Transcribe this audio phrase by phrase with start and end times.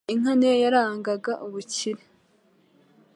[0.13, 2.01] Inka ni yo yarangaga ubukire.